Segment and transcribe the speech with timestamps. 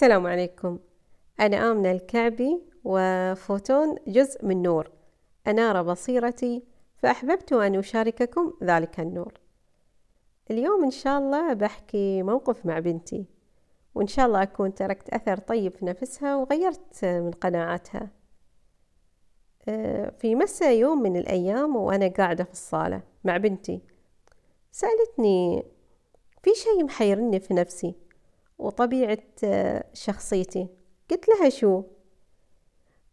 [0.00, 0.78] السلام عليكم.
[1.40, 4.90] أنا آمنة الكعبي وفوتون جزء من نور.
[5.46, 6.62] أنار بصيرتي
[6.96, 9.40] فأحببت أن أشارككم ذلك النور.
[10.50, 13.26] اليوم إن شاء الله بحكي موقف مع بنتي
[13.94, 18.10] وإن شاء الله أكون تركت أثر طيب في نفسها وغيرت من قناعاتها.
[20.18, 23.80] في مساء يوم من الأيام وأنا قاعدة في الصالة مع بنتي
[24.70, 25.62] سألتني
[26.42, 28.09] في شي محيرني في نفسي؟
[28.60, 29.18] وطبيعة
[29.92, 30.68] شخصيتي.
[31.10, 31.82] قلت لها شو؟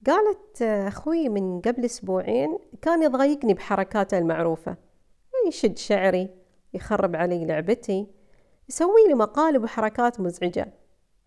[0.07, 4.77] قالت أخوي من قبل أسبوعين كان يضايقني بحركاته المعروفة.
[5.47, 6.29] يشد شعري
[6.73, 8.07] يخرب علي لعبتي
[8.69, 10.73] يسوي لي مقالب وحركات مزعجة.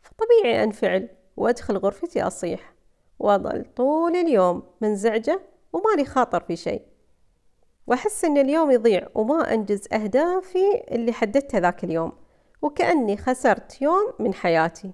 [0.02, 2.75] فطبيعي أنفعل وأدخل غرفتي أصيح.
[3.19, 5.41] وأظل طول اليوم منزعجة
[5.73, 6.83] ومالي خاطر في شيء.
[7.87, 12.12] وأحس إن اليوم يضيع وما أنجز أهدافي اللي حددتها ذاك اليوم.
[12.62, 14.92] وكأني خسرت يوم من حياتي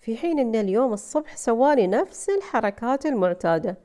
[0.00, 3.78] في حين أن اليوم الصبح سوالي نفس الحركات المعتادة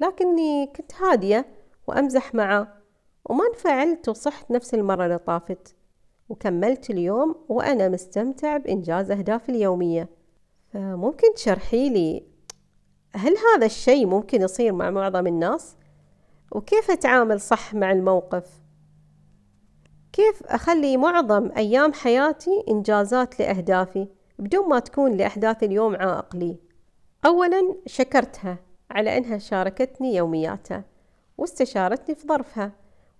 [0.00, 1.46] لكني كنت هادية
[1.86, 2.80] وأمزح معه
[3.24, 5.74] وما انفعلت وصحت نفس المرة اللي طافت
[6.28, 10.08] وكملت اليوم وأنا مستمتع بإنجاز أهدافي اليومية
[10.72, 12.30] فممكن تشرحي لي
[13.14, 15.76] هل هذا الشيء ممكن يصير مع معظم الناس؟
[16.52, 18.60] وكيف أتعامل صح مع الموقف؟
[20.20, 26.56] كيف أخلي معظم أيام حياتي إنجازات لأهدافي بدون ما تكون لأحداث اليوم عائق لي
[27.26, 28.58] أولا شكرتها
[28.90, 30.84] على أنها شاركتني يومياتها
[31.38, 32.72] واستشارتني في ظرفها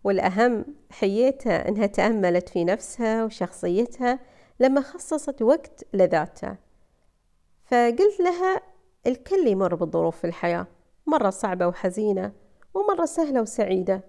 [0.04, 4.18] والأهم حييتها أنها تأملت في نفسها وشخصيتها
[4.60, 6.58] لما خصصت وقت لذاتها.
[7.64, 8.60] فقلت لها
[9.06, 10.66] الكل يمر بظروف في الحياة
[11.06, 12.32] مرة صعبة وحزينة
[12.74, 14.00] ومرة سهلة وسعيدة.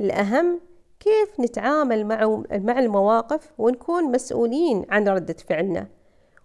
[0.00, 0.60] الأهم
[1.02, 2.06] كيف نتعامل
[2.64, 5.88] مع المواقف ونكون مسؤولين عن ردة فعلنا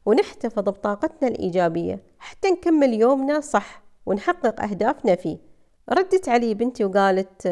[0.06, 5.38] ونحتفظ بطاقتنا الإيجابية حتى نكمل يومنا صح ونحقق أهدافنا فيه.
[5.90, 7.48] ردت علي بنتي وقالت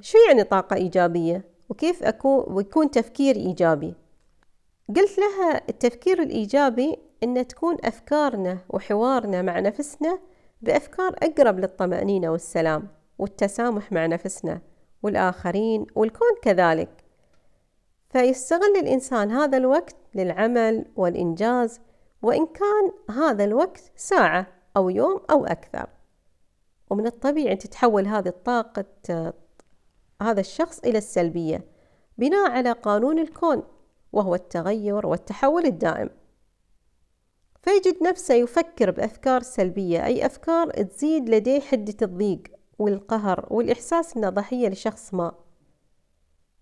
[0.00, 3.94] شو يعني طاقة إيجابية؟ وكيف أكون ويكون تفكير إيجابي.
[4.88, 10.18] قلت لها التفكير الإيجابي إن تكون أفكارنا وحوارنا مع نفسنا
[10.62, 12.88] بأفكار أقرب للطمأنينة والسلام
[13.18, 14.69] والتسامح مع نفسنا.
[15.02, 17.04] والآخرين والكون كذلك.
[18.10, 21.80] فيستغل الإنسان هذا الوقت للعمل والإنجاز
[22.22, 24.46] وإن كان هذا الوقت ساعة
[24.76, 25.86] أو يوم أو أكثر.
[26.90, 28.84] ومن الطبيعي أن تتحول هذه الطاقة
[30.22, 31.64] هذا الشخص إلى السلبية
[32.18, 33.62] بناء على قانون الكون
[34.12, 36.10] وهو التغير والتحول الدائم.
[37.62, 42.42] فيجد نفسه يفكر بأفكار سلبية أي أفكار تزيد لديه حدة الضيق.
[42.80, 45.32] والقهر والإحساس أنه ضحية لشخص ما.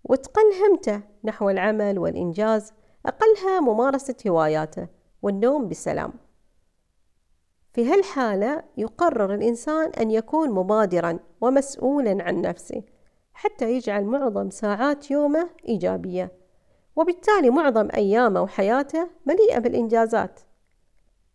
[0.03, 2.73] وتقل همته نحو العمل والإنجاز
[3.05, 4.87] أقلها ممارسة هواياته
[5.21, 6.13] والنوم بسلام
[7.73, 12.83] في هالحالة يقرر الإنسان أن يكون مبادرا ومسؤولا عن نفسه
[13.33, 16.31] حتى يجعل معظم ساعات يومه إيجابية.
[16.95, 20.39] وبالتالي معظم أيامه وحياته مليئة بالإنجازات.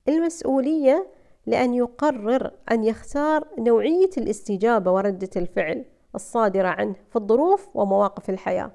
[0.09, 1.07] المسؤولية
[1.47, 5.85] لأن يقرر أن يختار نوعية الاستجابة وردة الفعل
[6.15, 8.71] الصادرة عنه في الظروف ومواقف الحياة.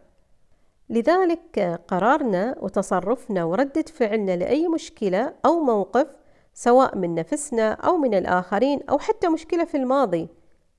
[0.90, 6.08] لذلك قرارنا وتصرفنا وردة فعلنا لأي مشكلة أو موقف
[6.54, 10.28] سواء من نفسنا أو من الآخرين أو حتى مشكلة في الماضي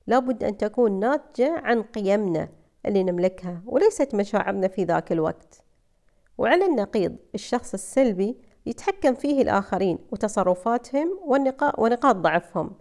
[0.07, 2.49] لابد أن تكون ناتجة عن قيمنا
[2.85, 5.63] اللي نملكها وليست مشاعرنا في ذاك الوقت.
[6.37, 11.19] وعلى النقيض الشخص السلبي يتحكم فيه الآخرين وتصرفاتهم
[11.77, 12.71] ونقاط ضعفهم.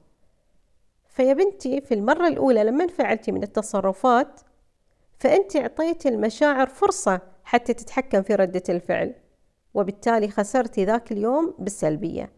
[1.09, 4.41] فيا بنتي في المرة الأولى لما انفعلتي من التصرفات
[5.19, 9.15] فأنت أعطيتي المشاعر فرصة حتى تتحكم في ردة الفعل
[9.75, 12.31] وبالتالي خسرتي ذاك اليوم بالسلبية.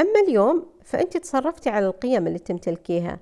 [0.00, 3.18] أما اليوم فأنت تصرفتي على القيم اللي تمتلكيها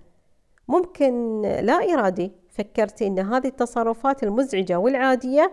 [0.69, 5.53] ممكن لا إرادي فكرتي أن هذه التصرفات المزعجة والعادية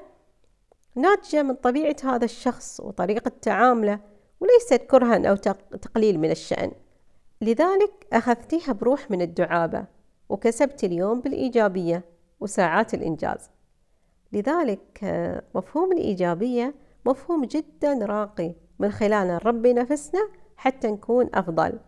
[0.95, 3.99] ناتجة من طبيعة هذا الشخص وطريقة تعامله
[4.39, 5.35] وليست كرها أو
[5.81, 6.71] تقليل من الشأن.
[7.41, 9.85] لذلك أخذتيها بروح من الدعابة
[10.29, 12.03] وكسبت اليوم بالإيجابية
[12.39, 13.49] وساعات الإنجاز.
[14.33, 15.03] لذلك
[15.55, 16.75] مفهوم الإيجابية
[17.05, 21.79] مفهوم جدا راقي من خلاله نربي نفسنا حتى نكون أفضل.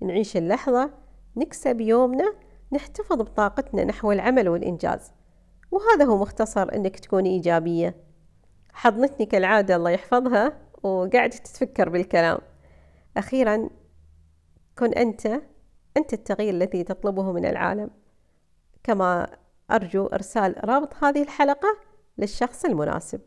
[0.00, 0.90] نعيش اللحظة
[1.36, 2.34] نكسب يومنا
[2.72, 5.12] نحتفظ بطاقتنا نحو العمل والإنجاز.
[5.70, 7.94] وهذا هو مختصر أنك تكوني إيجابية.
[8.74, 12.38] حضنتني كالعادة الله يحفظها وقاعدة تتفكر بالكلام.
[13.16, 13.70] أخيرا
[14.78, 15.26] كن أنت
[15.96, 17.90] أنت التغيير الذي تطلبه من العالم.
[18.84, 19.36] كما
[19.70, 21.68] أرجو إرسال رابط هذه الحلقة
[22.18, 23.20] للشخص المناسب.